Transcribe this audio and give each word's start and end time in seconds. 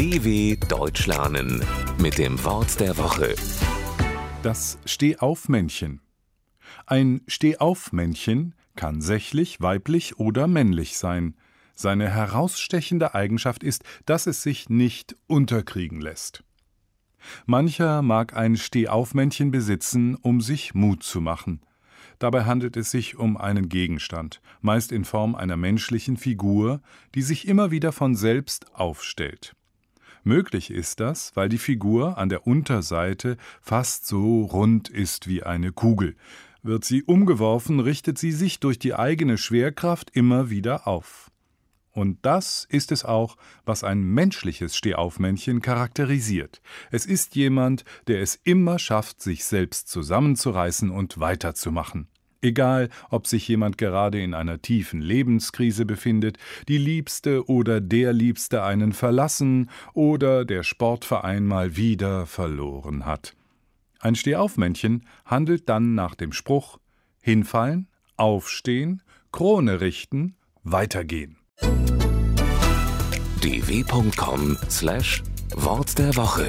DW 0.00 0.56
Deutsch 0.56 1.06
lernen 1.06 1.62
mit 1.98 2.16
dem 2.16 2.42
Wort 2.42 2.80
der 2.80 2.96
Woche. 2.96 3.34
Das 4.42 4.78
Stehaufmännchen. 4.86 6.00
Ein 6.86 7.20
Stehaufmännchen 7.26 8.54
kann 8.76 9.02
sächlich, 9.02 9.60
weiblich 9.60 10.18
oder 10.18 10.46
männlich 10.46 10.96
sein. 10.96 11.36
Seine 11.74 12.08
herausstechende 12.08 13.14
Eigenschaft 13.14 13.62
ist, 13.62 13.84
dass 14.06 14.26
es 14.26 14.42
sich 14.42 14.70
nicht 14.70 15.16
unterkriegen 15.26 16.00
lässt. 16.00 16.44
Mancher 17.44 18.00
mag 18.00 18.34
ein 18.34 18.56
Stehaufmännchen 18.56 19.50
besitzen, 19.50 20.14
um 20.14 20.40
sich 20.40 20.72
Mut 20.72 21.02
zu 21.02 21.20
machen. 21.20 21.60
Dabei 22.18 22.46
handelt 22.46 22.78
es 22.78 22.90
sich 22.90 23.18
um 23.18 23.36
einen 23.36 23.68
Gegenstand, 23.68 24.40
meist 24.62 24.92
in 24.92 25.04
Form 25.04 25.34
einer 25.34 25.58
menschlichen 25.58 26.16
Figur, 26.16 26.80
die 27.14 27.20
sich 27.20 27.46
immer 27.46 27.70
wieder 27.70 27.92
von 27.92 28.14
selbst 28.14 28.74
aufstellt. 28.74 29.54
Möglich 30.22 30.70
ist 30.70 31.00
das, 31.00 31.32
weil 31.34 31.48
die 31.48 31.58
Figur 31.58 32.18
an 32.18 32.28
der 32.28 32.46
Unterseite 32.46 33.36
fast 33.60 34.06
so 34.06 34.42
rund 34.42 34.88
ist 34.88 35.26
wie 35.28 35.42
eine 35.42 35.72
Kugel. 35.72 36.16
Wird 36.62 36.84
sie 36.84 37.02
umgeworfen, 37.02 37.80
richtet 37.80 38.18
sie 38.18 38.32
sich 38.32 38.60
durch 38.60 38.78
die 38.78 38.94
eigene 38.94 39.38
Schwerkraft 39.38 40.10
immer 40.14 40.50
wieder 40.50 40.86
auf. 40.86 41.30
Und 41.92 42.18
das 42.22 42.66
ist 42.68 42.92
es 42.92 43.04
auch, 43.04 43.36
was 43.64 43.82
ein 43.82 44.02
menschliches 44.02 44.76
Stehaufmännchen 44.76 45.60
charakterisiert. 45.60 46.62
Es 46.90 47.04
ist 47.06 47.34
jemand, 47.34 47.84
der 48.06 48.20
es 48.20 48.38
immer 48.44 48.78
schafft, 48.78 49.20
sich 49.20 49.44
selbst 49.44 49.88
zusammenzureißen 49.88 50.90
und 50.90 51.18
weiterzumachen. 51.18 52.08
Egal, 52.42 52.88
ob 53.10 53.26
sich 53.26 53.46
jemand 53.48 53.76
gerade 53.76 54.22
in 54.22 54.32
einer 54.32 54.62
tiefen 54.62 55.02
Lebenskrise 55.02 55.84
befindet, 55.84 56.38
die 56.68 56.78
Liebste 56.78 57.46
oder 57.48 57.82
der 57.82 58.14
Liebste 58.14 58.62
einen 58.62 58.92
verlassen 58.92 59.68
oder 59.92 60.46
der 60.46 60.62
Sportverein 60.62 61.44
mal 61.44 61.76
wieder 61.76 62.24
verloren 62.26 63.04
hat. 63.04 63.36
Ein 64.00 64.14
Stehaufmännchen 64.14 65.04
handelt 65.26 65.68
dann 65.68 65.94
nach 65.94 66.14
dem 66.14 66.32
Spruch 66.32 66.78
Hinfallen, 67.20 67.88
aufstehen, 68.16 69.02
Krone 69.30 69.82
richten, 69.82 70.36
weitergehen. 70.62 71.36
dw.com/wort 73.42 75.98
der 75.98 76.16
Woche 76.16 76.48